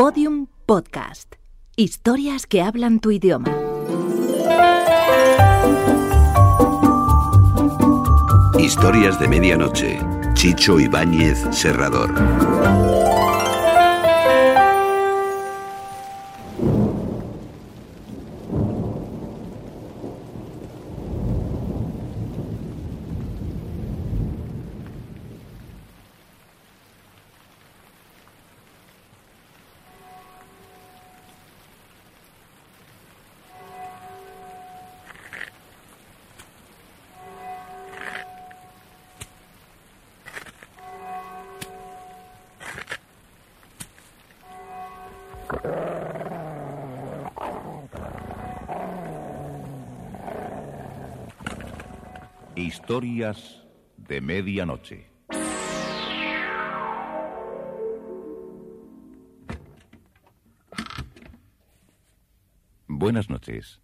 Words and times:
Podium 0.00 0.46
Podcast. 0.64 1.34
Historias 1.76 2.46
que 2.46 2.62
hablan 2.62 3.00
tu 3.00 3.10
idioma. 3.10 3.50
Historias 8.58 9.20
de 9.20 9.28
medianoche. 9.28 10.00
Chicho 10.32 10.80
Ibáñez 10.80 11.44
Serrador. 11.50 12.14
Historias 52.72 53.66
de 53.96 54.20
medianoche. 54.20 55.10
Buenas 62.86 63.28
noches. 63.28 63.80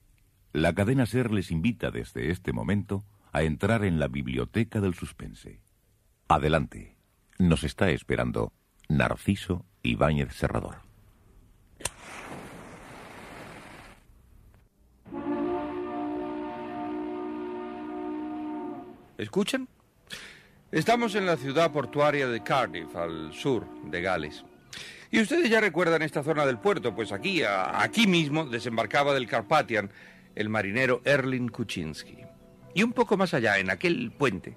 La 0.52 0.72
cadena 0.72 1.04
Ser 1.06 1.32
les 1.32 1.50
invita 1.50 1.90
desde 1.90 2.30
este 2.30 2.52
momento 2.52 3.04
a 3.32 3.42
entrar 3.42 3.84
en 3.84 3.98
la 3.98 4.06
biblioteca 4.06 4.80
del 4.80 4.94
suspense. 4.94 5.60
Adelante. 6.28 6.96
Nos 7.40 7.64
está 7.64 7.90
esperando 7.90 8.52
Narciso 8.88 9.66
Ibáñez 9.82 10.32
Serrador. 10.32 10.85
¿Escuchan? 19.18 19.66
Estamos 20.70 21.14
en 21.14 21.24
la 21.24 21.38
ciudad 21.38 21.72
portuaria 21.72 22.26
de 22.26 22.42
Cardiff, 22.42 22.94
al 22.96 23.32
sur 23.32 23.66
de 23.84 24.02
Gales. 24.02 24.44
Y 25.10 25.20
ustedes 25.20 25.48
ya 25.48 25.60
recuerdan 25.60 26.02
esta 26.02 26.22
zona 26.22 26.44
del 26.44 26.58
puerto, 26.58 26.94
pues 26.94 27.12
aquí, 27.12 27.42
aquí 27.42 28.06
mismo, 28.06 28.44
desembarcaba 28.44 29.14
del 29.14 29.26
Carpathian 29.26 29.90
el 30.34 30.50
marinero 30.50 31.00
Erling 31.04 31.48
Kuczynski. 31.48 32.18
Y 32.74 32.82
un 32.82 32.92
poco 32.92 33.16
más 33.16 33.32
allá, 33.32 33.58
en 33.58 33.70
aquel 33.70 34.12
puente, 34.12 34.54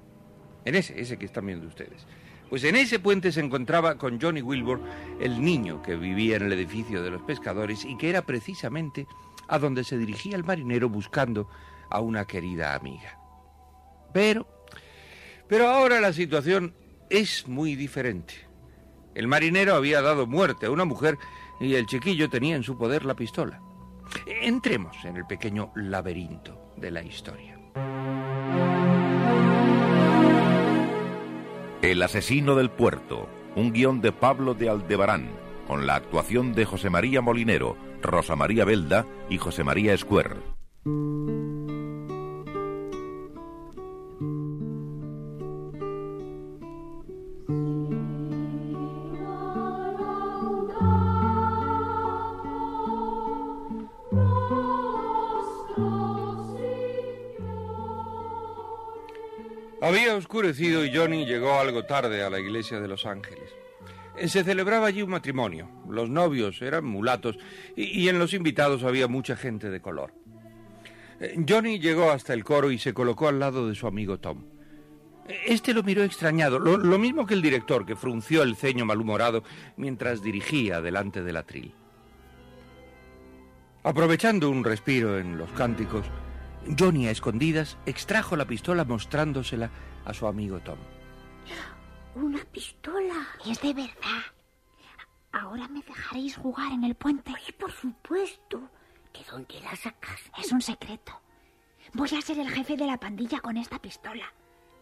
en 0.65 0.75
ese, 0.75 0.99
ese 0.99 1.17
que 1.17 1.25
están 1.25 1.45
viendo 1.45 1.65
ustedes, 1.65 2.05
pues 2.49 2.65
en 2.65 2.75
ese 2.75 2.99
puente 2.99 3.31
se 3.31 3.39
encontraba 3.39 3.97
con 3.97 4.19
Johnny 4.19 4.41
Wilbur, 4.41 4.81
el 5.21 5.41
niño 5.41 5.81
que 5.81 5.95
vivía 5.95 6.35
en 6.35 6.43
el 6.43 6.53
edificio 6.53 7.01
de 7.01 7.11
los 7.11 7.21
pescadores 7.21 7.85
y 7.85 7.95
que 7.97 8.09
era 8.09 8.23
precisamente 8.23 9.07
a 9.47 9.57
donde 9.57 9.85
se 9.85 9.97
dirigía 9.97 10.35
el 10.35 10.43
marinero 10.43 10.89
buscando 10.89 11.49
a 11.89 12.01
una 12.01 12.25
querida 12.25 12.75
amiga. 12.75 13.18
Pero, 14.13 14.47
pero 15.47 15.67
ahora 15.69 15.99
la 15.99 16.13
situación 16.13 16.73
es 17.09 17.47
muy 17.47 17.75
diferente. 17.75 18.33
El 19.15 19.27
marinero 19.27 19.75
había 19.75 20.01
dado 20.01 20.27
muerte 20.27 20.67
a 20.67 20.71
una 20.71 20.85
mujer 20.85 21.17
y 21.59 21.75
el 21.75 21.87
chiquillo 21.87 22.29
tenía 22.29 22.55
en 22.55 22.63
su 22.63 22.77
poder 22.77 23.05
la 23.05 23.15
pistola. 23.15 23.61
Entremos 24.25 24.95
en 25.03 25.17
el 25.17 25.25
pequeño 25.25 25.71
laberinto 25.75 26.73
de 26.77 26.91
la 26.91 27.03
historia. 27.03 27.59
El 31.81 32.01
asesino 32.01 32.55
del 32.55 32.69
puerto, 32.69 33.29
un 33.55 33.73
guion 33.73 34.01
de 34.01 34.11
Pablo 34.11 34.53
de 34.53 34.69
Aldebarán, 34.69 35.29
con 35.67 35.87
la 35.87 35.95
actuación 35.95 36.53
de 36.53 36.65
José 36.65 36.89
María 36.89 37.21
Molinero, 37.21 37.77
Rosa 38.01 38.35
María 38.35 38.65
Belda 38.65 39.05
y 39.29 39.37
José 39.37 39.63
María 39.63 39.93
Escuer. 39.93 40.37
Oscurecido 60.29 60.85
y 60.85 60.95
Johnny 60.95 61.25
llegó 61.25 61.53
algo 61.59 61.85
tarde 61.85 62.21
a 62.21 62.29
la 62.29 62.39
iglesia 62.39 62.79
de 62.79 62.87
Los 62.87 63.07
Ángeles. 63.07 63.49
Eh, 64.15 64.27
Se 64.27 64.43
celebraba 64.43 64.85
allí 64.85 65.01
un 65.01 65.09
matrimonio. 65.09 65.67
Los 65.89 66.07
novios 66.07 66.61
eran 66.61 66.85
mulatos 66.85 67.39
y, 67.75 68.07
en 68.09 68.19
los 68.19 68.35
invitados 68.35 68.83
había 68.83 69.07
mucha 69.07 69.35
gente 69.35 69.71
de 69.71 69.81
color. 69.81 70.13
Eh, 71.19 71.35
Johnny 71.49 71.79
llegó 71.79 72.11
hasta 72.11 72.35
el 72.35 72.43
coro 72.43 72.69
y 72.69 72.77
se 72.77 72.93
colocó 72.93 73.27
al 73.27 73.39
lado 73.39 73.67
de 73.67 73.73
su 73.73 73.87
amigo 73.87 74.19
Tom. 74.19 74.43
Eh, 75.27 75.35
Este 75.47 75.73
lo 75.73 75.81
miró 75.81 76.03
extrañado, 76.03 76.59
lo, 76.59 76.77
lo 76.77 76.99
mismo 76.99 77.25
que 77.25 77.33
el 77.33 77.41
director, 77.41 77.83
que 77.83 77.95
frunció 77.95 78.43
el 78.43 78.55
ceño 78.55 78.85
malhumorado 78.85 79.43
mientras 79.77 80.21
dirigía 80.21 80.79
delante 80.79 81.23
del 81.23 81.37
atril. 81.37 81.73
Aprovechando 83.81 84.51
un 84.51 84.63
respiro 84.63 85.17
en 85.17 85.39
los 85.39 85.49
cánticos, 85.53 86.05
Johnny 86.77 87.07
a 87.07 87.11
escondidas 87.11 87.77
extrajo 87.85 88.35
la 88.35 88.45
pistola 88.45 88.85
mostrándosela 88.85 89.71
a 90.05 90.13
su 90.13 90.27
amigo 90.27 90.59
Tom. 90.59 90.77
Una 92.15 92.43
pistola. 92.45 93.27
Es 93.45 93.61
de 93.61 93.73
verdad. 93.73 94.23
Ahora 95.31 95.67
me 95.67 95.81
dejaréis 95.81 96.35
jugar 96.35 96.71
en 96.71 96.83
el 96.83 96.95
puente. 96.95 97.31
Ay, 97.35 97.53
por 97.53 97.71
supuesto. 97.71 98.69
¿De 99.13 99.19
dónde 99.29 99.59
la 99.61 99.75
sacas? 99.75 100.19
Es 100.37 100.51
un 100.51 100.61
secreto. 100.61 101.19
Voy 101.93 102.09
a 102.09 102.21
ser 102.21 102.39
el 102.39 102.49
jefe 102.49 102.75
de 102.75 102.85
la 102.85 102.99
pandilla 102.99 103.39
con 103.39 103.57
esta 103.57 103.79
pistola. 103.79 104.31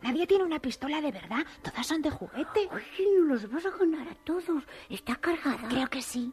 Nadie 0.01 0.27
tiene 0.27 0.43
una 0.43 0.59
pistola 0.59 1.01
de 1.01 1.11
verdad. 1.11 1.45
Todas 1.63 1.87
son 1.87 2.01
de 2.01 2.11
juguete. 2.11 2.69
Ay, 2.71 3.05
no 3.17 3.25
los 3.25 3.49
vas 3.49 3.65
a 3.65 3.71
ganar 3.71 4.07
a 4.07 4.15
todos. 4.15 4.63
Está 4.89 5.15
cargada. 5.15 5.67
Creo 5.67 5.89
que 5.89 6.01
sí. 6.01 6.31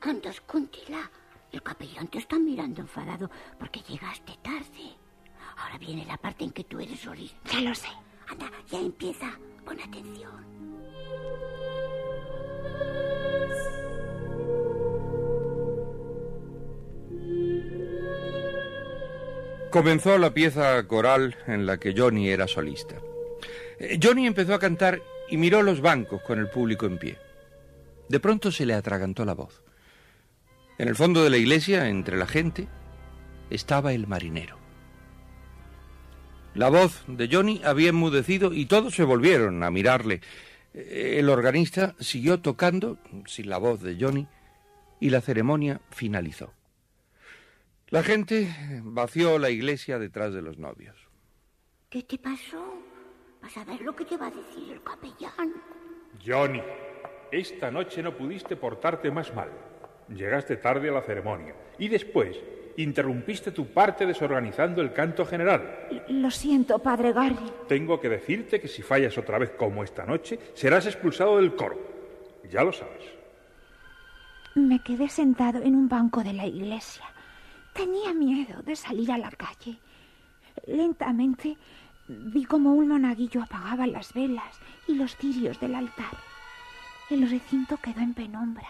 Anda, 0.00 0.30
escóndela. 0.30 1.10
El 1.56 1.62
capellán 1.62 2.06
te 2.08 2.18
está 2.18 2.38
mirando 2.38 2.82
enfadado 2.82 3.30
porque 3.58 3.80
llegaste 3.88 4.34
tarde. 4.42 4.92
Ahora 5.56 5.78
viene 5.78 6.04
la 6.04 6.18
parte 6.18 6.44
en 6.44 6.50
que 6.50 6.64
tú 6.64 6.78
eres 6.78 7.00
solista. 7.00 7.50
Ya 7.50 7.60
lo 7.62 7.74
sé. 7.74 7.88
Anda, 8.28 8.50
ya 8.70 8.78
empieza. 8.78 9.32
Pon 9.64 9.80
atención. 9.80 10.44
Comenzó 19.70 20.18
la 20.18 20.34
pieza 20.34 20.86
coral 20.86 21.38
en 21.46 21.64
la 21.64 21.78
que 21.78 21.94
Johnny 21.96 22.28
era 22.28 22.46
solista. 22.46 22.96
Eh, 23.78 23.98
Johnny 24.02 24.26
empezó 24.26 24.52
a 24.52 24.58
cantar 24.58 25.00
y 25.30 25.38
miró 25.38 25.62
los 25.62 25.80
bancos 25.80 26.20
con 26.20 26.38
el 26.38 26.50
público 26.50 26.84
en 26.84 26.98
pie. 26.98 27.16
De 28.10 28.20
pronto 28.20 28.52
se 28.52 28.66
le 28.66 28.74
atragantó 28.74 29.24
la 29.24 29.32
voz. 29.32 29.62
En 30.78 30.88
el 30.88 30.96
fondo 30.96 31.24
de 31.24 31.30
la 31.30 31.38
iglesia, 31.38 31.88
entre 31.88 32.16
la 32.16 32.26
gente, 32.26 32.68
estaba 33.50 33.92
el 33.92 34.06
marinero. 34.06 34.58
La 36.54 36.68
voz 36.68 37.04
de 37.06 37.28
Johnny 37.30 37.60
había 37.64 37.90
enmudecido 37.90 38.52
y 38.52 38.66
todos 38.66 38.94
se 38.94 39.04
volvieron 39.04 39.62
a 39.62 39.70
mirarle. 39.70 40.20
El 40.74 41.28
organista 41.28 41.94
siguió 41.98 42.40
tocando 42.40 42.98
sin 43.26 43.48
la 43.48 43.58
voz 43.58 43.80
de 43.82 43.96
Johnny 43.98 44.26
y 45.00 45.10
la 45.10 45.20
ceremonia 45.20 45.80
finalizó. 45.90 46.52
La 47.88 48.02
gente 48.02 48.48
vació 48.82 49.38
la 49.38 49.50
iglesia 49.50 49.98
detrás 49.98 50.34
de 50.34 50.42
los 50.42 50.58
novios. 50.58 50.96
¿Qué 51.88 52.02
te 52.02 52.18
pasó? 52.18 52.82
Vas 53.40 53.56
a 53.56 53.64
ver 53.64 53.80
lo 53.82 53.94
que 53.94 54.04
te 54.04 54.16
va 54.16 54.26
a 54.26 54.30
decir 54.30 54.72
el 54.72 54.82
capellán. 54.82 55.54
Johnny, 56.26 56.62
esta 57.30 57.70
noche 57.70 58.02
no 58.02 58.16
pudiste 58.16 58.56
portarte 58.56 59.10
más 59.10 59.32
mal. 59.34 59.50
Llegaste 60.08 60.56
tarde 60.56 60.88
a 60.88 60.92
la 60.92 61.02
ceremonia 61.02 61.54
y 61.78 61.88
después 61.88 62.38
interrumpiste 62.76 63.50
tu 63.50 63.66
parte 63.66 64.06
desorganizando 64.06 64.82
el 64.82 64.92
canto 64.92 65.24
general. 65.24 65.88
Lo 66.08 66.30
siento, 66.30 66.78
padre 66.78 67.12
Gary. 67.12 67.38
Tengo 67.68 67.98
que 68.00 68.08
decirte 68.08 68.60
que 68.60 68.68
si 68.68 68.82
fallas 68.82 69.16
otra 69.18 69.38
vez 69.38 69.50
como 69.50 69.82
esta 69.82 70.04
noche, 70.04 70.38
serás 70.54 70.86
expulsado 70.86 71.38
del 71.38 71.56
coro. 71.56 71.78
Ya 72.50 72.62
lo 72.62 72.72
sabes. 72.72 73.04
Me 74.54 74.82
quedé 74.82 75.08
sentado 75.08 75.62
en 75.62 75.74
un 75.74 75.88
banco 75.88 76.22
de 76.22 76.32
la 76.32 76.46
iglesia. 76.46 77.04
Tenía 77.72 78.14
miedo 78.14 78.62
de 78.62 78.76
salir 78.76 79.10
a 79.12 79.18
la 79.18 79.30
calle. 79.30 79.78
Lentamente 80.66 81.56
vi 82.08 82.44
como 82.44 82.72
un 82.72 82.88
monaguillo 82.88 83.42
apagaba 83.42 83.86
las 83.86 84.14
velas 84.14 84.60
y 84.86 84.94
los 84.94 85.16
cirios 85.16 85.60
del 85.60 85.74
altar. 85.74 86.16
El 87.10 87.28
recinto 87.28 87.76
quedó 87.76 88.00
en 88.00 88.14
penumbra. 88.14 88.68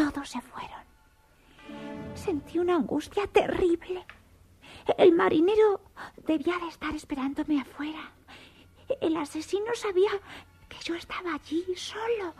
Todos 0.00 0.30
se 0.30 0.40
fueron. 0.40 0.80
Sentí 2.14 2.58
una 2.58 2.76
angustia 2.76 3.26
terrible. 3.26 4.04
El 4.96 5.12
marinero 5.12 5.82
debía 6.26 6.56
de 6.58 6.68
estar 6.68 6.94
esperándome 6.94 7.60
afuera. 7.60 8.10
El 9.00 9.16
asesino 9.18 9.74
sabía 9.74 10.10
que 10.70 10.78
yo 10.82 10.94
estaba 10.94 11.34
allí 11.34 11.64
solo 11.76 12.34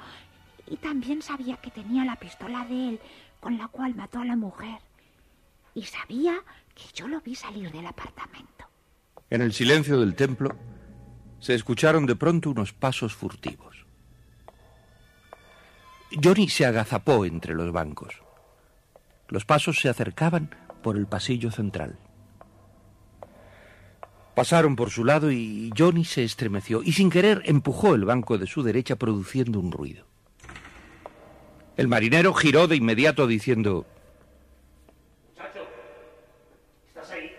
y 0.66 0.76
también 0.76 1.20
sabía 1.20 1.56
que 1.58 1.70
tenía 1.70 2.04
la 2.04 2.16
pistola 2.16 2.64
de 2.64 2.88
él 2.90 3.00
con 3.40 3.58
la 3.58 3.68
cual 3.68 3.94
mató 3.94 4.20
a 4.20 4.24
la 4.24 4.36
mujer. 4.36 4.78
Y 5.74 5.82
sabía 5.82 6.42
que 6.74 6.84
yo 6.94 7.08
lo 7.08 7.20
vi 7.20 7.34
salir 7.34 7.70
del 7.70 7.86
apartamento. 7.86 8.64
En 9.28 9.42
el 9.42 9.52
silencio 9.52 10.00
del 10.00 10.14
templo 10.14 10.56
se 11.40 11.54
escucharon 11.54 12.06
de 12.06 12.16
pronto 12.16 12.50
unos 12.50 12.72
pasos 12.72 13.14
furtivos. 13.14 13.69
Johnny 16.12 16.48
se 16.48 16.66
agazapó 16.66 17.24
entre 17.24 17.54
los 17.54 17.72
bancos. 17.72 18.14
Los 19.28 19.44
pasos 19.44 19.78
se 19.80 19.88
acercaban 19.88 20.54
por 20.82 20.96
el 20.96 21.06
pasillo 21.06 21.50
central. 21.50 21.98
Pasaron 24.34 24.74
por 24.74 24.90
su 24.90 25.04
lado 25.04 25.30
y 25.30 25.72
Johnny 25.76 26.04
se 26.04 26.24
estremeció 26.24 26.82
y 26.82 26.92
sin 26.92 27.10
querer 27.10 27.42
empujó 27.44 27.94
el 27.94 28.04
banco 28.04 28.38
de 28.38 28.46
su 28.46 28.62
derecha 28.62 28.96
produciendo 28.96 29.60
un 29.60 29.70
ruido. 29.70 30.06
El 31.76 31.88
marinero 31.88 32.34
giró 32.34 32.66
de 32.66 32.76
inmediato 32.76 33.26
diciendo... 33.26 33.86
Muchacho, 35.28 35.60
¿estás 36.88 37.10
ahí? 37.10 37.30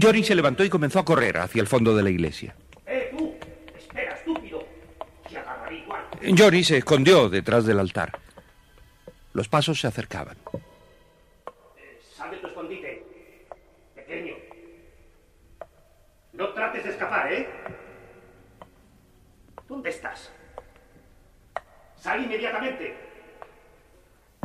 Johnny 0.00 0.22
se 0.22 0.34
levantó 0.34 0.64
y 0.64 0.70
comenzó 0.70 1.00
a 1.00 1.04
correr 1.04 1.38
hacia 1.38 1.60
el 1.60 1.66
fondo 1.66 1.96
de 1.96 2.02
la 2.02 2.10
iglesia. 2.10 2.54
Johnny 6.36 6.64
se 6.64 6.78
escondió 6.78 7.28
detrás 7.28 7.64
del 7.66 7.78
altar. 7.78 8.18
Los 9.34 9.48
pasos 9.48 9.80
se 9.80 9.86
acercaban. 9.86 10.36
Sal 12.16 12.30
de 12.30 12.36
tu 12.38 12.46
escondite. 12.46 13.04
Pequeño. 13.94 14.34
No 16.32 16.48
trates 16.50 16.84
de 16.84 16.90
escapar, 16.90 17.32
¿eh? 17.32 17.48
¿Dónde 19.68 19.90
estás? 19.90 20.30
Sal 22.00 22.22
inmediatamente. 22.24 22.94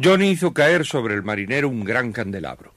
Johnny 0.03 0.29
hizo 0.31 0.53
caer 0.53 0.85
sobre 0.85 1.15
el 1.15 1.23
marinero 1.23 1.69
un 1.69 1.83
gran 1.83 2.11
candelabro. 2.11 2.73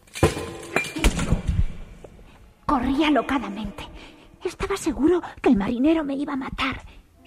Corrí 2.67 3.05
alocadamente. 3.05 3.85
Estaba 4.45 4.77
seguro 4.77 5.21
que 5.43 5.51
el 5.51 5.57
marinero 5.57 6.03
me 6.03 6.15
iba 6.15 6.33
a 6.33 6.37
matar. 6.37 6.81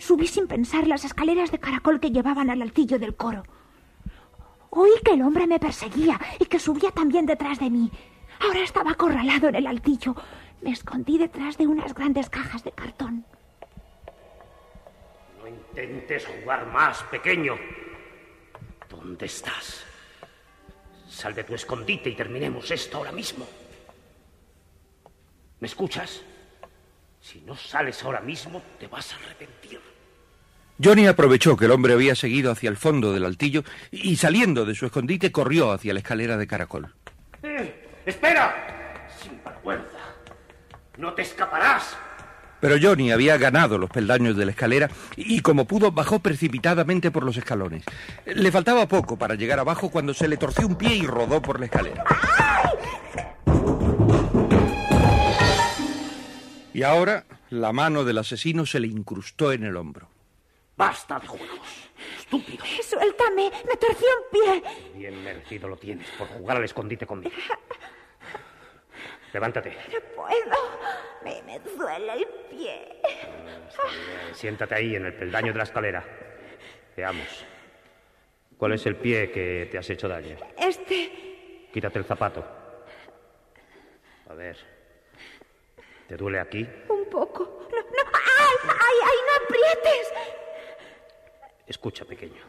Subí 0.05 0.27
sin 0.27 0.47
pensar 0.47 0.85
las 0.85 1.05
escaleras 1.05 1.49
de 1.49 1.59
caracol 1.59 2.01
que 2.01 2.11
llevaban 2.11 2.49
al 2.49 2.61
altillo 2.61 2.99
del 2.99 3.15
coro. 3.15 3.43
Oí 4.69 4.91
que 5.05 5.13
el 5.13 5.21
hombre 5.21 5.47
me 5.47 5.61
perseguía 5.61 6.19
y 6.39 6.45
que 6.45 6.59
subía 6.59 6.91
también 6.91 7.25
detrás 7.25 7.57
de 7.57 7.69
mí. 7.69 7.89
Ahora 8.41 8.59
estaba 8.59 8.91
acorralado 8.91 9.47
en 9.47 9.55
el 9.55 9.65
altillo. 9.65 10.13
Me 10.61 10.71
escondí 10.71 11.17
detrás 11.17 11.57
de 11.57 11.67
unas 11.67 11.93
grandes 11.93 12.29
cajas 12.29 12.65
de 12.65 12.73
cartón. 12.73 13.25
No 15.39 15.47
intentes 15.47 16.25
jugar 16.25 16.67
más, 16.67 17.01
pequeño. 17.03 17.55
¿Dónde 18.89 19.25
estás? 19.25 19.85
Sal 21.07 21.33
de 21.33 21.45
tu 21.45 21.55
escondite 21.55 22.09
y 22.09 22.15
terminemos 22.15 22.69
esto 22.71 22.97
ahora 22.97 23.13
mismo. 23.13 23.47
¿Me 25.61 25.67
escuchas? 25.67 26.21
Si 27.21 27.39
no 27.39 27.55
sales 27.55 28.03
ahora 28.03 28.19
mismo, 28.19 28.61
te 28.77 28.87
vas 28.87 29.13
a 29.13 29.15
arrepentir. 29.15 29.92
Johnny 30.81 31.07
aprovechó 31.07 31.55
que 31.55 31.65
el 31.65 31.71
hombre 31.71 31.93
había 31.93 32.15
seguido 32.15 32.51
hacia 32.51 32.69
el 32.69 32.77
fondo 32.77 33.13
del 33.13 33.25
altillo 33.25 33.63
y 33.91 34.15
saliendo 34.15 34.65
de 34.65 34.75
su 34.75 34.85
escondite 34.85 35.31
corrió 35.31 35.71
hacia 35.71 35.93
la 35.93 35.99
escalera 35.99 36.37
de 36.37 36.47
caracol. 36.47 36.93
¡Eh! 37.43 37.89
¡Espera! 38.05 39.07
Sin 39.21 39.39
vergüenza. 39.43 39.99
No 40.97 41.13
te 41.13 41.21
escaparás. 41.21 41.95
Pero 42.59 42.77
Johnny 42.81 43.11
había 43.11 43.37
ganado 43.37 43.77
los 43.77 43.89
peldaños 43.89 44.37
de 44.37 44.45
la 44.45 44.51
escalera 44.51 44.89
y 45.17 45.41
como 45.41 45.65
pudo 45.65 45.91
bajó 45.91 46.19
precipitadamente 46.19 47.11
por 47.11 47.23
los 47.23 47.35
escalones. 47.35 47.83
Le 48.25 48.51
faltaba 48.51 48.87
poco 48.87 49.17
para 49.17 49.35
llegar 49.35 49.59
abajo 49.59 49.91
cuando 49.91 50.13
se 50.13 50.27
le 50.29 50.37
torció 50.37 50.65
un 50.67 50.77
pie 50.77 50.95
y 50.95 51.05
rodó 51.05 51.41
por 51.41 51.59
la 51.59 51.65
escalera. 51.65 52.05
Y 56.73 56.83
ahora 56.83 57.25
la 57.49 57.73
mano 57.73 58.03
del 58.03 58.17
asesino 58.17 58.65
se 58.65 58.79
le 58.79 58.87
incrustó 58.87 59.51
en 59.51 59.63
el 59.63 59.75
hombro. 59.75 60.12
Basta 60.75 61.19
de 61.19 61.27
juegos. 61.27 61.89
Estúpido. 62.17 62.65
Suéltame, 62.81 63.51
me 63.67 63.77
torcí 63.77 64.05
un 64.05 64.39
pie. 64.39 64.63
Bien 64.95 65.23
merecido 65.23 65.67
lo 65.67 65.77
tienes 65.77 66.09
por 66.11 66.27
jugar 66.27 66.57
al 66.57 66.63
escondite 66.63 67.05
conmigo. 67.05 67.35
Levántate. 69.31 69.77
No 69.91 69.99
puedo. 70.15 70.57
Me, 71.23 71.41
me 71.43 71.59
duele 71.59 72.13
el 72.13 72.27
pie. 72.49 73.01
Bien, 73.03 74.35
siéntate 74.35 74.75
ahí 74.75 74.95
en 74.95 75.05
el 75.05 75.13
peldaño 75.15 75.51
de 75.51 75.57
la 75.57 75.63
escalera. 75.63 76.05
Veamos. 76.95 77.45
¿Cuál 78.57 78.73
es 78.73 78.85
el 78.85 78.95
pie 78.95 79.31
que 79.31 79.67
te 79.71 79.77
has 79.77 79.89
hecho 79.89 80.07
daño? 80.07 80.37
Este. 80.57 81.67
Quítate 81.73 81.99
el 81.99 82.05
zapato. 82.05 82.45
A 84.29 84.33
ver. 84.33 84.57
¿Te 86.07 86.15
duele 86.15 86.39
aquí? 86.39 86.67
Un 86.89 87.09
poco. 87.09 87.67
No, 87.71 87.77
no. 87.77 88.11
¡Ay! 88.13 88.55
¡Ay! 88.63 88.97
¡Ay! 89.03 89.17
¡No 89.27 89.45
aprietes! 89.45 90.13
Escucha, 91.67 92.05
pequeño. 92.05 92.41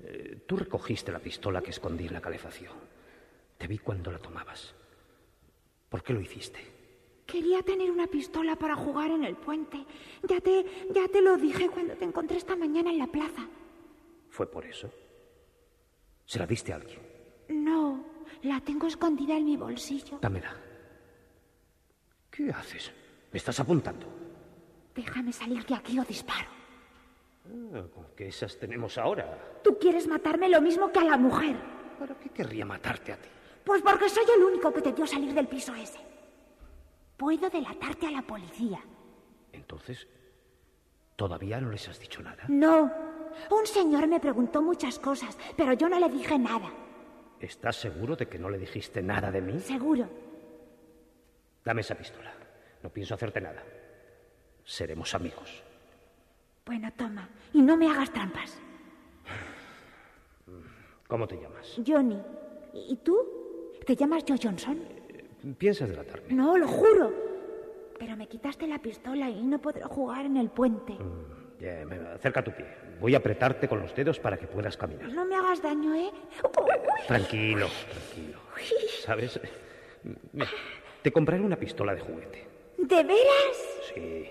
Eh, 0.00 0.42
tú 0.46 0.56
recogiste 0.56 1.12
la 1.12 1.18
pistola 1.18 1.62
que 1.62 1.70
escondí 1.70 2.06
en 2.06 2.12
la 2.14 2.20
calefacción. 2.20 2.72
Te 3.58 3.66
vi 3.66 3.78
cuando 3.78 4.10
la 4.10 4.18
tomabas. 4.18 4.74
¿Por 5.88 6.02
qué 6.02 6.12
lo 6.12 6.20
hiciste? 6.20 6.60
Quería 7.26 7.62
tener 7.62 7.90
una 7.90 8.06
pistola 8.06 8.56
para 8.56 8.76
jugar 8.76 9.10
en 9.10 9.24
el 9.24 9.36
puente. 9.36 9.84
Ya 10.24 10.40
te, 10.40 10.64
ya 10.92 11.08
te 11.08 11.22
lo 11.22 11.36
dije 11.36 11.68
cuando 11.68 11.94
te 11.94 12.04
encontré 12.04 12.36
esta 12.36 12.56
mañana 12.56 12.90
en 12.90 12.98
la 12.98 13.06
plaza. 13.06 13.48
¿Fue 14.28 14.50
por 14.50 14.66
eso? 14.66 14.90
¿Se 16.26 16.38
la 16.38 16.46
diste 16.46 16.72
a 16.72 16.76
alguien? 16.76 17.00
No, 17.48 18.04
la 18.42 18.60
tengo 18.60 18.86
escondida 18.86 19.36
en 19.36 19.44
mi 19.44 19.56
bolsillo. 19.56 20.18
Dámela. 20.20 20.54
¿Qué 22.30 22.50
haces? 22.50 22.92
¿Me 23.32 23.38
estás 23.38 23.58
apuntando? 23.60 24.06
Déjame 24.94 25.32
salir 25.32 25.64
de 25.64 25.74
aquí 25.74 25.98
o 25.98 26.04
disparo. 26.04 26.53
Ah, 27.46 27.84
¿Con 27.92 28.06
qué 28.16 28.28
esas 28.28 28.58
tenemos 28.58 28.96
ahora? 28.98 29.60
Tú 29.62 29.78
quieres 29.78 30.06
matarme 30.06 30.48
lo 30.48 30.60
mismo 30.60 30.90
que 30.90 31.00
a 31.00 31.04
la 31.04 31.16
mujer. 31.16 31.56
¿Para 31.98 32.14
qué 32.18 32.30
querría 32.30 32.64
matarte 32.64 33.12
a 33.12 33.16
ti? 33.16 33.28
Pues 33.64 33.82
porque 33.82 34.08
soy 34.08 34.24
el 34.36 34.42
único 34.44 34.72
que 34.72 34.82
te 34.82 34.92
dio 34.92 35.06
salir 35.06 35.32
del 35.32 35.48
piso 35.48 35.74
ese. 35.74 35.98
Puedo 37.16 37.48
delatarte 37.48 38.06
a 38.06 38.10
la 38.10 38.22
policía. 38.22 38.80
Entonces, 39.52 40.06
¿todavía 41.16 41.60
no 41.60 41.70
les 41.70 41.88
has 41.88 41.98
dicho 41.98 42.22
nada? 42.22 42.44
No. 42.48 42.90
Un 43.50 43.66
señor 43.66 44.06
me 44.06 44.20
preguntó 44.20 44.62
muchas 44.62 44.98
cosas, 44.98 45.36
pero 45.56 45.72
yo 45.72 45.88
no 45.88 45.98
le 45.98 46.08
dije 46.08 46.38
nada. 46.38 46.70
¿Estás 47.40 47.76
seguro 47.76 48.16
de 48.16 48.26
que 48.26 48.38
no 48.38 48.48
le 48.48 48.58
dijiste 48.58 49.02
nada 49.02 49.30
de 49.30 49.40
mí? 49.40 49.60
Seguro. 49.60 50.08
Dame 51.64 51.80
esa 51.80 51.94
pistola. 51.94 52.32
No 52.82 52.90
pienso 52.90 53.14
hacerte 53.14 53.40
nada. 53.40 53.62
Seremos 54.64 55.14
amigos. 55.14 55.62
Bueno, 56.66 56.90
toma. 56.96 57.28
Y 57.52 57.60
no 57.62 57.76
me 57.76 57.90
hagas 57.90 58.10
trampas. 58.12 58.58
¿Cómo 61.08 61.28
te 61.28 61.36
llamas? 61.36 61.78
Johnny. 61.86 62.20
¿Y 62.72 62.96
tú? 62.96 63.16
¿Te 63.86 63.94
llamas 63.94 64.24
Joe 64.26 64.38
Johnson? 64.42 64.78
¿Piensas 65.58 65.88
delatarme? 65.90 66.32
No, 66.32 66.56
lo 66.56 66.66
juro. 66.66 67.12
Pero 67.98 68.16
me 68.16 68.26
quitaste 68.26 68.66
la 68.66 68.78
pistola 68.80 69.28
y 69.28 69.42
no 69.44 69.60
podré 69.60 69.82
jugar 69.84 70.24
en 70.26 70.36
el 70.38 70.48
puente. 70.50 70.96
Me- 71.60 71.96
acerca 72.14 72.42
tu 72.42 72.50
pie. 72.52 72.66
Voy 73.00 73.14
a 73.14 73.18
apretarte 73.18 73.68
con 73.68 73.80
los 73.80 73.94
dedos 73.94 74.18
para 74.18 74.36
que 74.36 74.46
puedas 74.46 74.76
caminar. 74.76 75.10
No 75.12 75.24
me 75.24 75.34
hagas 75.36 75.62
daño, 75.62 75.94
¿eh? 75.94 76.10
Tranquilo, 77.06 77.68
tranquilo. 77.90 78.38
¿Sabes? 79.02 79.40
Mira, 80.32 80.48
te 81.02 81.12
compraré 81.12 81.42
una 81.42 81.56
pistola 81.56 81.94
de 81.94 82.00
juguete. 82.00 82.46
¿De 82.78 83.02
veras? 83.02 83.56
Sí. 83.94 84.30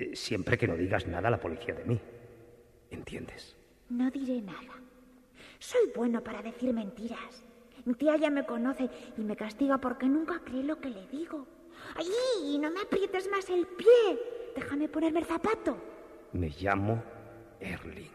Eh, 0.00 0.16
Siempre 0.16 0.56
que 0.56 0.66
no 0.66 0.76
digas 0.76 1.06
nada 1.06 1.28
a 1.28 1.30
la 1.30 1.38
policía 1.38 1.74
de 1.74 1.84
mí. 1.84 2.00
¿Entiendes? 2.90 3.54
No 3.90 4.10
diré 4.10 4.40
nada. 4.40 4.74
Soy 5.58 5.92
bueno 5.94 6.24
para 6.24 6.40
decir 6.42 6.72
mentiras. 6.72 7.44
Mi 7.84 7.94
tía 7.94 8.16
ya 8.16 8.30
me 8.30 8.46
conoce 8.46 8.88
y 9.18 9.20
me 9.20 9.36
castiga 9.36 9.76
porque 9.78 10.06
nunca 10.06 10.40
cree 10.42 10.64
lo 10.64 10.80
que 10.80 10.88
le 10.88 11.06
digo. 11.08 11.46
¡Ay! 11.96 12.58
No 12.58 12.70
me 12.70 12.80
aprietes 12.80 13.30
más 13.30 13.48
el 13.50 13.66
pie. 13.66 14.18
Déjame 14.56 14.88
ponerme 14.88 15.20
el 15.20 15.26
zapato. 15.26 15.76
Me 16.32 16.48
llamo 16.48 17.02
Erling. 17.60 18.10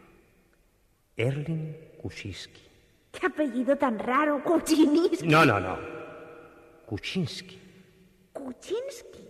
Erling 1.16 1.74
Kuczynski. 2.02 2.62
¡Qué 3.12 3.26
apellido 3.26 3.76
tan 3.76 3.98
raro! 3.98 4.42
Kuczynski. 4.42 5.26
No, 5.26 5.44
no, 5.44 5.60
no. 5.60 5.78
Kuczynski. 6.86 7.58
Kuczynski. 8.32 9.28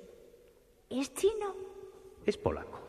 ¿Es 0.90 1.12
chino? 1.14 1.54
Es 2.26 2.36
polaco. 2.36 2.80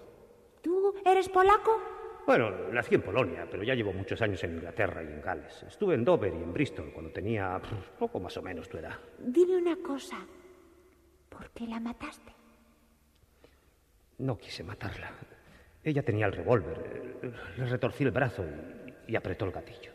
¿Tú 0.62 0.96
eres 1.06 1.30
polaco? 1.30 1.80
Bueno, 2.26 2.52
nací 2.74 2.96
en 2.96 3.04
Polonia, 3.04 3.48
pero 3.50 3.64
ya 3.64 3.74
llevo 3.74 3.94
muchos 3.94 4.22
años 4.22 4.44
en 4.44 4.56
Inglaterra 4.56 5.02
y 5.02 5.08
en 5.08 5.22
Gales. 5.22 5.64
Estuve 5.64 5.96
en 5.96 6.04
Dover 6.04 6.34
y 6.34 6.44
en 6.44 6.52
Bristol 6.52 6.92
cuando 6.92 7.12
tenía 7.12 7.58
pff, 7.60 7.90
poco 8.00 8.20
más 8.20 8.36
o 8.36 8.42
menos 8.42 8.68
tu 8.68 8.78
edad. 8.78 9.00
Dime 9.20 9.56
una 9.56 9.78
cosa. 9.78 10.18
¿Por 11.30 11.52
qué 11.52 11.68
la 11.68 11.80
mataste? 11.80 12.34
No 14.18 14.38
quise 14.38 14.64
matarla. 14.64 15.12
Ella 15.84 16.04
tenía 16.04 16.26
el 16.26 16.34
revólver. 16.34 17.18
Le 17.58 17.66
retorcí 17.66 18.04
el 18.04 18.12
brazo 18.12 18.44
y, 18.44 19.14
y 19.14 19.16
apretó 19.16 19.46
el 19.46 19.52
gatillo. 19.52 19.92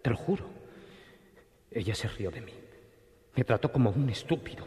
Te 0.00 0.08
lo 0.10 0.16
juro. 0.16 0.46
Ella 1.70 1.94
se 1.94 2.08
rió 2.08 2.30
de 2.30 2.40
mí. 2.40 2.54
Me 3.34 3.44
trató 3.44 3.70
como 3.70 3.90
un 3.90 4.08
estúpido. 4.08 4.66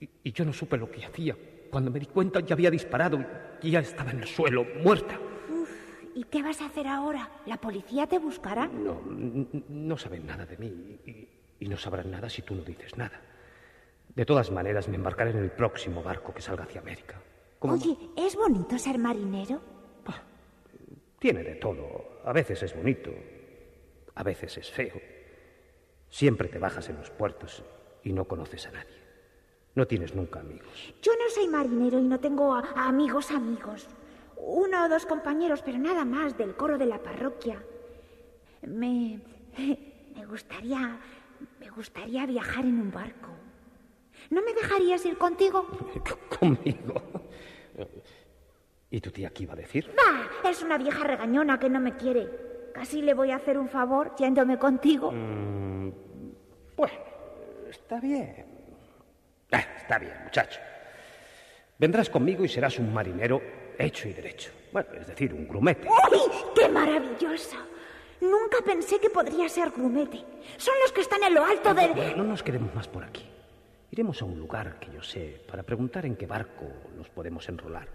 Y, 0.00 0.10
y 0.24 0.32
yo 0.32 0.44
no 0.44 0.52
supe 0.52 0.76
lo 0.76 0.90
que 0.90 1.02
hacía. 1.04 1.34
Cuando 1.70 1.90
me 1.90 2.00
di 2.00 2.06
cuenta 2.06 2.40
ya 2.40 2.54
había 2.54 2.70
disparado 2.70 3.24
y 3.62 3.70
ya 3.70 3.80
estaba 3.80 4.10
en 4.10 4.20
el 4.20 4.26
suelo, 4.26 4.64
muerta. 4.82 5.18
Uf, 5.48 5.70
¿y 6.14 6.24
qué 6.24 6.42
vas 6.42 6.60
a 6.60 6.66
hacer 6.66 6.86
ahora? 6.86 7.30
¿La 7.46 7.56
policía 7.58 8.06
te 8.06 8.18
buscará? 8.18 8.66
No, 8.66 9.00
no 9.68 9.96
saben 9.96 10.26
nada 10.26 10.44
de 10.46 10.56
mí 10.56 10.66
y, 11.06 11.28
y 11.64 11.68
no 11.68 11.76
sabrán 11.76 12.10
nada 12.10 12.28
si 12.28 12.42
tú 12.42 12.54
no 12.54 12.62
dices 12.62 12.96
nada. 12.96 13.20
De 14.14 14.24
todas 14.26 14.50
maneras, 14.50 14.88
me 14.88 14.96
embarcaré 14.96 15.30
en 15.30 15.38
el 15.38 15.52
próximo 15.52 16.02
barco 16.02 16.34
que 16.34 16.42
salga 16.42 16.64
hacia 16.64 16.80
América. 16.80 17.20
Como- 17.60 17.74
Oye, 17.74 17.96
¿es 18.16 18.34
bonito 18.34 18.76
ser 18.78 18.98
marinero? 18.98 19.60
Tiene 21.20 21.42
de 21.44 21.56
todo. 21.56 22.20
A 22.24 22.32
veces 22.32 22.62
es 22.62 22.74
bonito, 22.74 23.10
a 24.14 24.22
veces 24.22 24.56
es 24.56 24.70
feo. 24.70 24.94
Siempre 26.08 26.48
te 26.48 26.58
bajas 26.58 26.88
en 26.88 26.96
los 26.96 27.10
puertos 27.10 27.62
y 28.02 28.12
no 28.14 28.24
conoces 28.24 28.66
a 28.66 28.70
nadie. 28.72 28.99
No 29.74 29.86
tienes 29.86 30.14
nunca 30.14 30.40
amigos. 30.40 30.94
Yo 31.02 31.12
no 31.12 31.30
soy 31.30 31.46
marinero 31.48 31.98
y 31.98 32.02
no 32.02 32.18
tengo 32.18 32.54
a- 32.54 32.68
a 32.74 32.88
amigos 32.88 33.30
amigos. 33.30 33.86
Uno 34.36 34.84
o 34.84 34.88
dos 34.88 35.06
compañeros, 35.06 35.62
pero 35.62 35.78
nada 35.78 36.04
más 36.04 36.36
del 36.36 36.54
coro 36.56 36.76
de 36.78 36.86
la 36.86 36.98
parroquia. 36.98 37.62
Me. 38.66 39.20
me 40.16 40.26
gustaría. 40.26 40.98
me 41.58 41.70
gustaría 41.70 42.26
viajar 42.26 42.64
en 42.66 42.80
un 42.80 42.90
barco. 42.90 43.30
¿No 44.30 44.42
me 44.42 44.52
dejarías 44.54 45.04
ir 45.06 45.16
contigo? 45.16 45.66
Conmigo. 46.40 46.94
¿Y 48.90 49.00
tu 49.00 49.10
tía 49.10 49.30
qué 49.30 49.44
iba 49.44 49.52
a 49.54 49.56
decir? 49.56 49.90
¡Bah! 49.96 50.48
Es 50.50 50.62
una 50.62 50.76
vieja 50.76 51.04
regañona 51.04 51.58
que 51.58 51.70
no 51.70 51.80
me 51.80 51.96
quiere. 51.96 52.28
Casi 52.74 53.02
le 53.02 53.14
voy 53.14 53.30
a 53.30 53.36
hacer 53.36 53.56
un 53.56 53.68
favor 53.68 54.14
yéndome 54.18 54.58
contigo. 54.58 55.10
Mm, 55.12 55.90
bueno, 56.76 56.94
está 57.70 58.00
bien. 58.00 58.49
Ah, 59.52 59.64
está 59.76 59.98
bien, 59.98 60.12
muchacho. 60.24 60.60
Vendrás 61.78 62.10
conmigo 62.10 62.44
y 62.44 62.48
serás 62.48 62.78
un 62.78 62.92
marinero 62.92 63.42
hecho 63.78 64.08
y 64.08 64.12
derecho. 64.12 64.50
Bueno, 64.72 64.88
es 65.00 65.06
decir, 65.06 65.32
un 65.32 65.48
grumete. 65.48 65.88
¡Uy! 65.88 66.20
¡Qué 66.54 66.68
maravilloso! 66.68 67.56
Nunca 68.20 68.58
pensé 68.64 69.00
que 69.00 69.08
podría 69.08 69.48
ser 69.48 69.70
grumete. 69.70 70.18
Son 70.58 70.74
los 70.82 70.92
que 70.92 71.00
están 71.00 71.22
en 71.22 71.34
lo 71.34 71.44
alto 71.44 71.72
del... 71.72 71.92
Bueno, 71.92 72.16
no 72.18 72.24
nos 72.24 72.42
quedemos 72.42 72.74
más 72.74 72.86
por 72.86 73.02
aquí. 73.02 73.26
Iremos 73.90 74.20
a 74.20 74.26
un 74.26 74.38
lugar 74.38 74.78
que 74.78 74.92
yo 74.92 75.02
sé 75.02 75.42
para 75.48 75.62
preguntar 75.62 76.04
en 76.04 76.16
qué 76.16 76.26
barco 76.26 76.66
nos 76.96 77.08
podemos 77.08 77.48
enrolar. 77.48 77.88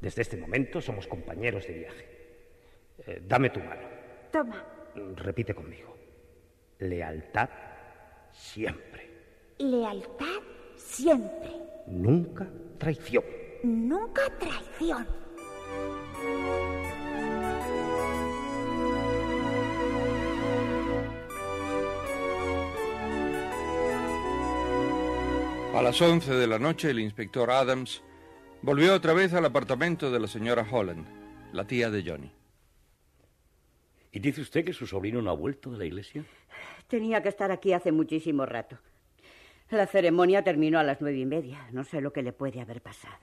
Desde 0.00 0.22
este 0.22 0.36
momento 0.36 0.80
somos 0.80 1.06
compañeros 1.06 1.66
de 1.66 1.72
viaje. 1.74 2.08
Eh, 3.06 3.22
dame 3.26 3.50
tu 3.50 3.60
mano. 3.60 3.82
Toma. 4.32 4.64
Repite 5.16 5.54
conmigo. 5.54 5.96
Lealtad 6.80 7.48
siempre. 8.32 9.10
Lealtad 9.58 10.41
siempre. 10.86 11.52
Nunca 11.86 12.48
traición. 12.78 13.24
Nunca 13.62 14.22
traición. 14.38 15.06
A 25.74 25.80
las 25.80 26.00
11 26.00 26.34
de 26.34 26.46
la 26.46 26.58
noche, 26.58 26.90
el 26.90 27.00
inspector 27.00 27.50
Adams 27.50 28.02
volvió 28.60 28.94
otra 28.94 29.14
vez 29.14 29.32
al 29.32 29.46
apartamento 29.46 30.10
de 30.10 30.20
la 30.20 30.28
señora 30.28 30.66
Holland, 30.70 31.06
la 31.52 31.66
tía 31.66 31.90
de 31.90 32.04
Johnny. 32.04 32.30
¿Y 34.12 34.20
dice 34.20 34.42
usted 34.42 34.64
que 34.64 34.74
su 34.74 34.86
sobrino 34.86 35.22
no 35.22 35.30
ha 35.30 35.34
vuelto 35.34 35.70
de 35.70 35.78
la 35.78 35.86
iglesia? 35.86 36.24
Tenía 36.88 37.22
que 37.22 37.30
estar 37.30 37.50
aquí 37.50 37.72
hace 37.72 37.90
muchísimo 37.90 38.44
rato. 38.44 38.78
La 39.72 39.86
ceremonia 39.86 40.44
terminó 40.44 40.78
a 40.78 40.82
las 40.82 41.00
nueve 41.00 41.16
y 41.16 41.24
media. 41.24 41.66
No 41.72 41.82
sé 41.82 42.02
lo 42.02 42.12
que 42.12 42.22
le 42.22 42.34
puede 42.34 42.60
haber 42.60 42.82
pasado. 42.82 43.16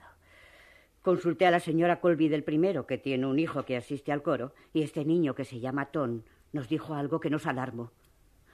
Consulté 1.00 1.46
a 1.46 1.52
la 1.52 1.60
señora 1.60 2.00
Colby 2.00 2.28
del 2.28 2.42
primero, 2.42 2.88
que 2.88 2.98
tiene 2.98 3.24
un 3.26 3.38
hijo 3.38 3.64
que 3.64 3.76
asiste 3.76 4.10
al 4.10 4.24
coro, 4.24 4.52
y 4.72 4.82
este 4.82 5.04
niño 5.04 5.36
que 5.36 5.44
se 5.44 5.60
llama 5.60 5.92
Ton 5.92 6.24
nos 6.52 6.68
dijo 6.68 6.94
algo 6.94 7.20
que 7.20 7.30
nos 7.30 7.46
alarmó. 7.46 7.92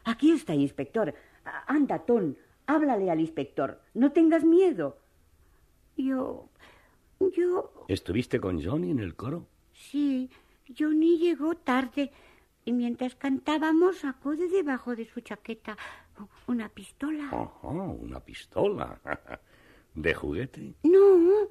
Aquí 0.04 0.30
está, 0.30 0.54
inspector. 0.54 1.14
Anda, 1.66 2.00
Ton, 2.00 2.36
háblale 2.66 3.10
al 3.10 3.18
inspector. 3.18 3.80
No 3.94 4.12
tengas 4.12 4.44
miedo. 4.44 4.98
Yo. 5.96 6.50
Yo. 7.18 7.86
¿Estuviste 7.88 8.40
con 8.40 8.62
Johnny 8.62 8.90
en 8.90 8.98
el 8.98 9.16
coro? 9.16 9.46
Sí, 9.72 10.28
Johnny 10.78 11.16
llegó 11.16 11.54
tarde 11.56 12.12
y 12.66 12.72
mientras 12.72 13.14
cantábamos 13.14 14.00
sacó 14.00 14.36
de 14.36 14.48
debajo 14.48 14.94
de 14.94 15.06
su 15.06 15.22
chaqueta 15.22 15.78
una 16.46 16.68
pistola. 16.68 17.24
Ajá, 17.26 17.68
una 17.68 18.20
pistola. 18.20 19.00
¿De 19.94 20.14
juguete? 20.14 20.74
No, 20.82 21.48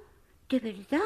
de 0.49 0.59
verdad. 0.59 0.99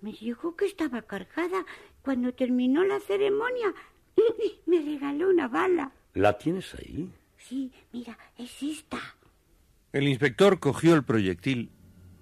Me 0.00 0.12
dijo 0.12 0.54
que 0.56 0.66
estaba 0.66 1.02
cargada. 1.02 1.64
Cuando 2.02 2.32
terminó 2.32 2.84
la 2.84 3.00
ceremonia, 3.00 3.74
me 4.66 4.80
regaló 4.80 5.30
una 5.30 5.48
bala. 5.48 5.92
¿La 6.14 6.38
tienes 6.38 6.74
ahí? 6.74 7.10
Sí, 7.36 7.72
mira, 7.92 8.18
es 8.36 8.62
esta. 8.62 8.98
El 9.92 10.06
inspector 10.06 10.58
cogió 10.60 10.94
el 10.94 11.02
proyectil 11.04 11.70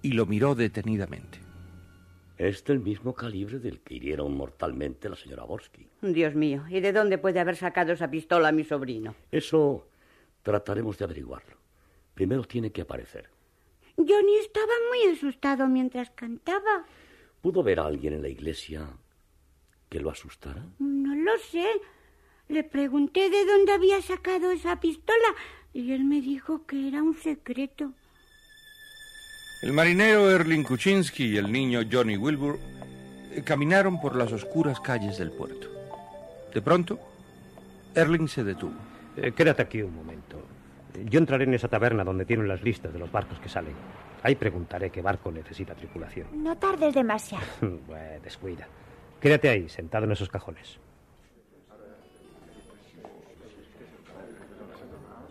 y 0.01 0.13
lo 0.13 0.25
miró 0.25 0.55
detenidamente. 0.55 1.39
Es 2.37 2.63
del 2.63 2.79
mismo 2.79 3.13
calibre 3.13 3.59
del 3.59 3.79
que 3.79 3.95
hirieron 3.95 4.37
mortalmente 4.37 5.07
a 5.07 5.11
la 5.11 5.15
señora 5.15 5.43
Borsky. 5.43 5.87
Dios 6.01 6.35
mío, 6.35 6.63
¿y 6.69 6.79
de 6.79 6.93
dónde 6.93 7.17
puede 7.17 7.39
haber 7.39 7.55
sacado 7.55 7.93
esa 7.93 8.11
pistola 8.11 8.51
mi 8.51 8.63
sobrino? 8.63 9.15
Eso 9.31 9.87
trataremos 10.47 10.97
de 10.97 11.03
averiguarlo. 11.03 11.57
Primero 12.13 12.45
tiene 12.45 12.71
que 12.71 12.83
aparecer. 12.83 13.29
Johnny 13.97 14.37
estaba 14.37 14.71
muy 14.87 15.13
asustado 15.13 15.67
mientras 15.67 16.09
cantaba. 16.11 16.85
¿Pudo 17.41 17.61
ver 17.63 17.81
a 17.81 17.85
alguien 17.85 18.13
en 18.13 18.21
la 18.21 18.29
iglesia 18.29 18.87
que 19.89 19.99
lo 19.99 20.09
asustara? 20.09 20.63
No 20.79 21.13
lo 21.15 21.37
sé. 21.51 21.67
Le 22.47 22.63
pregunté 22.63 23.29
de 23.29 23.45
dónde 23.45 23.73
había 23.73 24.01
sacado 24.01 24.51
esa 24.51 24.79
pistola 24.79 25.35
y 25.73 25.91
él 25.91 26.05
me 26.05 26.21
dijo 26.21 26.65
que 26.65 26.87
era 26.87 27.03
un 27.03 27.17
secreto. 27.17 27.91
El 29.61 29.73
marinero 29.73 30.31
Erling 30.31 30.63
Kuczynski 30.63 31.25
y 31.25 31.37
el 31.37 31.51
niño 31.51 31.81
Johnny 31.91 32.15
Wilbur 32.15 32.57
eh, 33.33 33.43
caminaron 33.43 33.99
por 33.99 34.15
las 34.15 34.31
oscuras 34.31 34.79
calles 34.79 35.17
del 35.17 35.31
puerto. 35.31 35.67
De 36.53 36.61
pronto, 36.61 36.97
Erling 37.95 38.29
se 38.29 38.45
detuvo. 38.45 38.96
Eh, 39.17 39.31
quédate 39.31 39.63
aquí 39.63 39.81
un 39.81 39.95
momento. 39.95 40.37
Yo 41.05 41.19
entraré 41.19 41.43
en 41.45 41.53
esa 41.53 41.67
taberna 41.67 42.03
donde 42.03 42.25
tienen 42.25 42.47
las 42.47 42.61
listas 42.63 42.93
de 42.93 42.99
los 42.99 43.11
barcos 43.11 43.39
que 43.39 43.49
salen. 43.49 43.73
Ahí 44.23 44.35
preguntaré 44.35 44.89
qué 44.89 45.01
barco 45.01 45.31
necesita 45.31 45.75
tripulación. 45.75 46.27
No 46.43 46.55
tardes 46.57 46.93
demasiado. 46.93 47.45
Bueno, 47.87 48.21
descuida. 48.23 48.67
Quédate 49.19 49.49
ahí, 49.49 49.69
sentado 49.69 50.05
en 50.05 50.11
esos 50.11 50.29
cajones. 50.29 50.79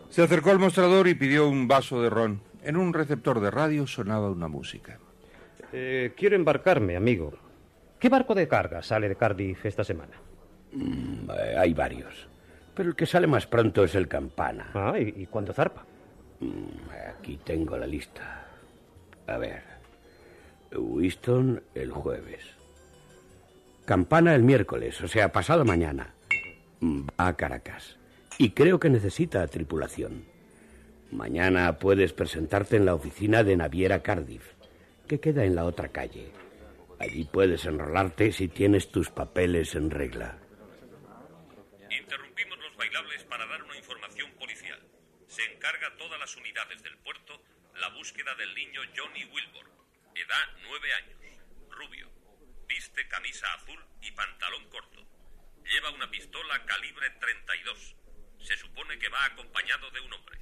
Se 0.09 0.21
acercó 0.23 0.51
al 0.51 0.59
mostrador 0.59 1.07
y 1.07 1.15
pidió 1.15 1.47
un 1.47 1.67
vaso 1.67 2.01
de 2.01 2.09
ron. 2.09 2.41
En 2.63 2.75
un 2.75 2.93
receptor 2.93 3.39
de 3.39 3.51
radio 3.51 3.87
sonaba 3.87 4.29
una 4.29 4.47
música. 4.47 4.99
Eh, 5.71 6.13
quiero 6.17 6.35
embarcarme, 6.35 6.95
amigo. 6.95 7.33
¿Qué 7.99 8.09
barco 8.09 8.35
de 8.35 8.47
carga 8.47 8.81
sale 8.81 9.09
de 9.09 9.15
Cardiff 9.15 9.65
esta 9.65 9.83
semana? 9.83 10.13
Mm, 10.73 11.29
eh, 11.29 11.55
hay 11.57 11.73
varios. 11.73 12.27
Pero 12.77 12.89
el 12.89 12.95
que 12.95 13.07
sale 13.07 13.25
más 13.25 13.47
pronto 13.47 13.83
es 13.83 13.95
el 13.95 14.07
Campana. 14.07 14.69
Ah, 14.75 14.93
¿y, 14.99 15.23
y 15.23 15.25
cuándo 15.25 15.51
zarpa? 15.51 15.83
Mm, 16.39 16.91
aquí 17.09 17.39
tengo 17.43 17.75
la 17.75 17.87
lista. 17.87 18.45
A 19.25 19.37
ver. 19.39 19.63
Winston 20.71 21.63
el 21.73 21.91
jueves. 21.91 22.43
Campana 23.83 24.35
el 24.35 24.43
miércoles, 24.43 25.01
o 25.01 25.07
sea, 25.07 25.31
pasado 25.31 25.65
mañana. 25.65 26.13
Mm, 26.79 27.07
Va 27.19 27.27
a 27.29 27.35
Caracas. 27.35 27.97
Y 28.37 28.51
creo 28.51 28.79
que 28.79 28.91
necesita 28.91 29.47
tripulación. 29.47 30.25
Mañana 31.11 31.79
puedes 31.79 32.13
presentarte 32.13 32.75
en 32.75 32.85
la 32.85 32.93
oficina 32.93 33.43
de 33.43 33.57
Naviera 33.57 34.03
Cardiff, 34.03 34.53
que 35.07 35.19
queda 35.19 35.45
en 35.45 35.55
la 35.55 35.65
otra 35.65 35.87
calle. 35.87 36.27
Allí 36.99 37.23
puedes 37.23 37.65
enrolarte 37.65 38.31
si 38.31 38.47
tienes 38.47 38.91
tus 38.91 39.09
papeles 39.09 39.73
en 39.73 39.89
regla. 39.89 40.37
Para 43.29 43.45
dar 43.45 43.61
una 43.61 43.77
información 43.77 44.31
policial. 44.39 44.81
Se 45.27 45.43
encarga 45.53 45.95
todas 45.97 46.19
las 46.19 46.35
unidades 46.35 46.81
del 46.81 46.97
puerto 46.97 47.39
la 47.75 47.89
búsqueda 47.89 48.33
del 48.33 48.55
niño 48.55 48.81
Johnny 48.95 49.23
Wilbur. 49.25 49.69
Edad 50.15 50.57
nueve 50.63 50.91
años. 50.95 51.19
Rubio. 51.69 52.09
Viste 52.67 53.07
camisa 53.07 53.45
azul 53.53 53.79
y 54.01 54.11
pantalón 54.13 54.67
corto. 54.69 55.05
Lleva 55.63 55.91
una 55.91 56.09
pistola 56.09 56.65
calibre 56.65 57.11
32. 57.19 57.95
Se 58.39 58.57
supone 58.57 58.97
que 58.97 59.09
va 59.09 59.25
acompañado 59.25 59.91
de 59.91 59.99
un 60.01 60.13
hombre. 60.13 60.39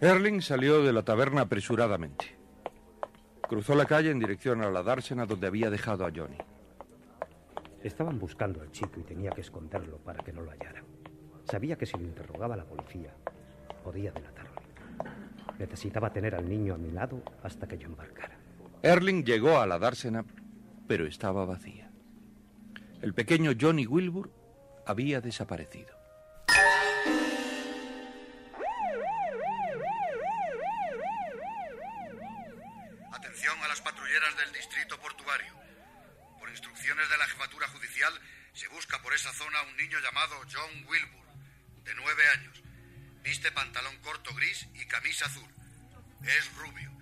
Erling 0.00 0.40
salió 0.40 0.82
de 0.82 0.94
la 0.94 1.02
taberna 1.02 1.42
apresuradamente. 1.42 2.38
Cruzó 3.42 3.74
la 3.74 3.84
calle 3.84 4.10
en 4.10 4.18
dirección 4.18 4.62
a 4.62 4.70
la 4.70 4.82
dársena 4.82 5.26
donde 5.26 5.46
había 5.46 5.68
dejado 5.68 6.06
a 6.06 6.10
Johnny. 6.10 6.38
Estaban 7.82 8.18
buscando 8.18 8.60
al 8.60 8.70
chico 8.70 9.00
y 9.00 9.04
tenía 9.04 9.30
que 9.30 9.40
esconderlo 9.40 9.98
para 9.98 10.22
que 10.22 10.32
no 10.32 10.42
lo 10.42 10.50
hallaran. 10.50 10.84
Sabía 11.44 11.76
que 11.76 11.86
si 11.86 11.96
lo 11.96 12.04
interrogaba 12.04 12.56
la 12.56 12.64
policía, 12.64 13.14
podía 13.82 14.12
delatarlo. 14.12 14.60
Necesitaba 15.58 16.12
tener 16.12 16.34
al 16.34 16.48
niño 16.48 16.74
a 16.74 16.78
mi 16.78 16.90
lado 16.90 17.22
hasta 17.42 17.66
que 17.66 17.78
yo 17.78 17.86
embarcara. 17.86 18.36
Erling 18.82 19.24
llegó 19.24 19.58
a 19.58 19.66
la 19.66 19.78
dársena, 19.78 20.24
pero 20.86 21.06
estaba 21.06 21.44
vacía. 21.44 21.90
El 23.00 23.14
pequeño 23.14 23.52
Johnny 23.58 23.86
Wilbur 23.86 24.30
había 24.86 25.20
desaparecido. 25.20 25.97
Se 38.52 38.68
busca 38.68 39.02
por 39.02 39.12
esa 39.12 39.32
zona 39.32 39.62
un 39.62 39.76
niño 39.76 39.98
llamado 39.98 40.36
John 40.52 40.86
Wilbur, 40.86 41.26
de 41.84 41.94
nueve 41.96 42.22
años. 42.28 42.62
Viste 43.24 43.50
pantalón 43.50 43.96
corto 44.02 44.32
gris 44.34 44.68
y 44.74 44.86
camisa 44.86 45.26
azul. 45.26 45.48
Es 46.22 46.54
rubio. 46.56 46.92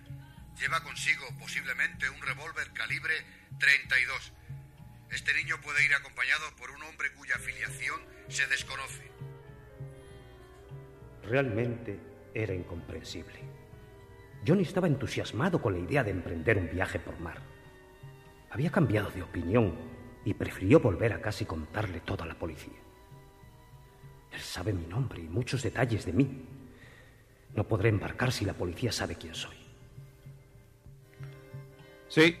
Lleva 0.59 0.83
consigo 0.83 1.25
posiblemente 1.37 2.09
un 2.09 2.21
revólver 2.21 2.71
calibre 2.73 3.13
32. 3.59 4.33
Este 5.11 5.33
niño 5.35 5.61
puede 5.61 5.85
ir 5.85 5.93
acompañado 5.93 6.55
por 6.55 6.71
un 6.71 6.81
hombre 6.81 7.11
cuya 7.13 7.35
afiliación 7.35 8.01
se 8.27 8.47
desconoce. 8.47 9.11
Realmente 11.23 11.99
era 12.33 12.55
incomprensible. 12.55 13.39
Johnny 14.45 14.63
estaba 14.63 14.87
entusiasmado 14.87 15.61
con 15.61 15.73
la 15.73 15.79
idea 15.79 16.03
de 16.03 16.11
emprender 16.11 16.57
un 16.57 16.69
viaje 16.71 16.99
por 16.99 17.19
mar. 17.19 17.41
Había 18.49 18.71
cambiado 18.71 19.11
de 19.11 19.21
opinión 19.21 19.96
y 20.27 20.33
prefirió 20.33 20.81
volver 20.81 21.13
a 21.13 21.21
casa 21.21 21.43
y 21.43 21.47
contarle 21.47 22.01
todo 22.01 22.23
a 22.23 22.27
la 22.27 22.33
policía. 22.33 22.73
Él 24.33 24.41
sabe 24.41 24.73
mi 24.73 24.85
nombre 24.85 25.21
y 25.21 25.29
muchos 25.29 25.63
detalles 25.63 26.05
de 26.05 26.11
mí. 26.11 26.43
No 27.55 27.63
podré 27.63 27.87
embarcar 27.87 28.33
si 28.33 28.43
la 28.43 28.51
policía 28.51 28.91
sabe 28.91 29.15
quién 29.15 29.33
soy. 29.33 29.55
Sí. 32.09 32.35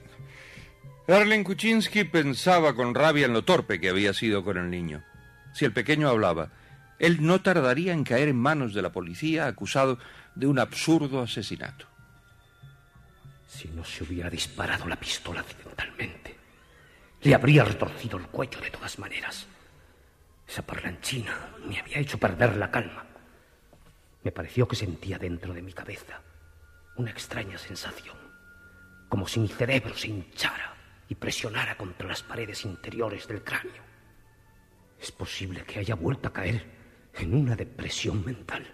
Erling 1.07 1.45
Kuczynski 1.45 2.03
pensaba 2.03 2.75
con 2.75 2.93
rabia 2.93 3.25
en 3.25 3.31
lo 3.31 3.45
torpe 3.45 3.79
que 3.79 3.87
había 3.87 4.13
sido 4.13 4.43
con 4.43 4.57
el 4.57 4.69
niño. 4.69 5.05
Si 5.53 5.63
el 5.63 5.71
pequeño 5.71 6.09
hablaba, 6.09 6.51
él 6.99 7.25
no 7.25 7.41
tardaría 7.41 7.93
en 7.93 8.03
caer 8.03 8.27
en 8.27 8.35
manos 8.35 8.73
de 8.73 8.81
la 8.81 8.91
policía 8.91 9.47
acusado 9.47 9.97
de 10.35 10.45
un 10.45 10.59
absurdo 10.59 11.21
asesinato. 11.21 11.85
Si 13.47 13.69
no 13.69 13.85
se 13.85 14.03
hubiera 14.03 14.29
disparado 14.29 14.89
la 14.89 14.97
pistola 14.97 15.39
accidentalmente, 15.39 16.26
le 17.27 17.35
habría 17.35 17.65
retorcido 17.65 18.17
el 18.17 18.27
cuello 18.27 18.61
de 18.61 18.69
todas 18.69 18.97
maneras. 18.99 19.47
Esa 20.47 20.61
parlanchina 20.61 21.49
me 21.67 21.77
había 21.77 21.99
hecho 21.99 22.17
perder 22.17 22.55
la 22.55 22.71
calma. 22.71 23.05
Me 24.23 24.31
pareció 24.31 24.65
que 24.65 24.77
sentía 24.77 25.19
dentro 25.19 25.53
de 25.53 25.61
mi 25.61 25.73
cabeza 25.73 26.21
una 26.95 27.11
extraña 27.11 27.57
sensación, 27.57 28.15
como 29.09 29.27
si 29.27 29.41
mi 29.41 29.49
cerebro 29.49 29.93
se 29.97 30.07
hinchara 30.07 30.73
y 31.09 31.15
presionara 31.15 31.75
contra 31.75 32.07
las 32.07 32.23
paredes 32.23 32.63
interiores 32.63 33.27
del 33.27 33.43
cráneo. 33.43 33.83
Es 34.97 35.11
posible 35.11 35.65
que 35.65 35.79
haya 35.79 35.95
vuelto 35.95 36.29
a 36.29 36.33
caer 36.33 36.65
en 37.15 37.35
una 37.35 37.57
depresión 37.57 38.23
mental. 38.25 38.65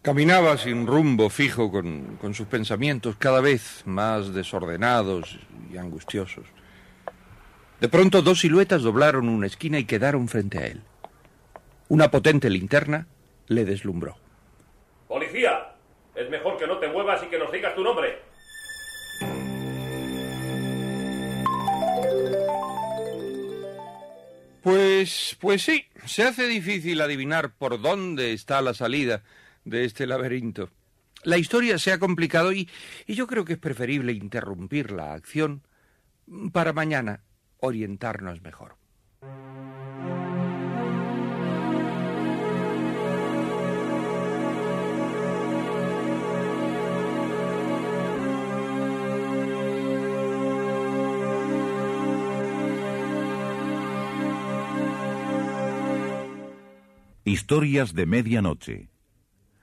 Caminaba 0.00 0.56
sin 0.56 0.86
rumbo 0.86 1.28
fijo 1.28 1.70
con, 1.70 2.16
con, 2.16 2.32
sus 2.32 2.46
pensamientos 2.46 3.16
cada 3.16 3.42
vez 3.42 3.82
más 3.84 4.32
desordenados 4.32 5.38
y 5.70 5.76
angustiosos. 5.76 6.46
De 7.80 7.88
pronto 7.88 8.22
dos 8.22 8.40
siluetas 8.40 8.82
doblaron 8.82 9.28
una 9.28 9.46
esquina 9.46 9.78
y 9.78 9.84
quedaron 9.84 10.26
frente 10.26 10.58
a 10.58 10.66
él. 10.66 10.82
Una 11.88 12.10
potente 12.10 12.50
linterna 12.50 13.06
le 13.46 13.64
deslumbró. 13.64 14.16
¡Policía! 15.06 15.74
Es 16.16 16.28
mejor 16.28 16.58
que 16.58 16.66
no 16.66 16.78
te 16.78 16.88
muevas 16.88 17.22
y 17.22 17.26
que 17.28 17.38
nos 17.38 17.52
digas 17.52 17.76
tu 17.76 17.84
nombre. 17.84 18.18
Pues, 24.62 25.36
pues 25.40 25.62
sí, 25.62 25.86
se 26.04 26.24
hace 26.24 26.48
difícil 26.48 27.00
adivinar 27.00 27.54
por 27.54 27.80
dónde 27.80 28.32
está 28.32 28.60
la 28.60 28.74
salida 28.74 29.22
de 29.64 29.84
este 29.84 30.08
laberinto. 30.08 30.70
La 31.22 31.38
historia 31.38 31.78
se 31.78 31.92
ha 31.92 32.00
complicado 32.00 32.52
y, 32.52 32.68
y 33.06 33.14
yo 33.14 33.28
creo 33.28 33.44
que 33.44 33.52
es 33.52 33.58
preferible 33.58 34.12
interrumpir 34.12 34.90
la 34.90 35.14
acción 35.14 35.62
para 36.52 36.72
mañana 36.72 37.22
orientarnos 37.60 38.42
mejor. 38.42 38.76
Historias 57.24 57.94
de 57.94 58.06
Medianoche. 58.06 58.97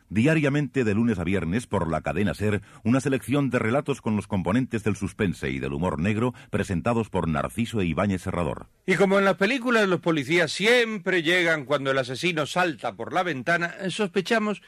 Diariamente 0.10 0.84
de 0.84 0.94
lunes 0.94 1.18
a 1.18 1.24
viernes 1.24 1.66
por 1.66 1.90
la 1.90 2.02
cadena 2.02 2.34
Ser, 2.34 2.62
una 2.84 3.02
selección 3.02 3.50
de 3.50 3.60
relatos 3.60 4.02
con 4.02 4.16
los 4.16 4.28
componentes 4.28 4.84
del 4.84 4.96
suspense 4.96 5.50
y 5.50 5.60
del 5.60 5.74
humor 5.74 6.00
negro 6.00 6.34
presentados 6.52 7.10
por 7.10 7.28
Narciso 7.28 7.82
e 7.82 7.86
Ibáñez 7.86 8.22
Serrador. 8.22 8.68
Y 8.86 8.96
como 8.96 9.18
en 9.18 9.26
las 9.26 9.36
películas 9.36 9.88
los 9.88 10.02
policías 10.02 10.52
siempre 10.52 11.24
llegan 11.24 11.66
cuando 11.66 11.92
el 11.92 11.98
asesino 11.98 12.46
salta 12.46 12.94
por 12.94 13.14
la 13.14 13.24
ventana, 13.24 13.74
sospechamos 13.90 14.62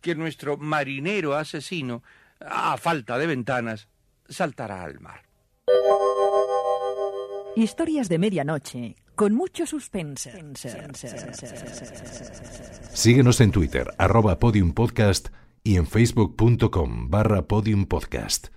que 0.00 0.14
nuestro 0.14 0.56
marinero 0.56 1.34
asesino, 1.34 2.02
a 2.40 2.76
falta 2.76 3.18
de 3.18 3.26
ventanas, 3.26 3.88
saltará 4.28 4.82
al 4.82 5.00
mar. 5.00 5.22
Historias 7.56 8.08
de 8.08 8.18
medianoche, 8.18 8.96
con 9.14 9.34
mucho 9.34 9.66
suspense. 9.66 10.32
Síguenos 12.92 13.40
en 13.40 13.50
Twitter, 13.50 13.94
arroba 13.98 14.38
podiumpodcast 14.38 15.28
y 15.62 15.76
en 15.76 15.86
facebook.com 15.86 17.10
barra 17.10 17.46
podiumpodcast. 17.48 18.48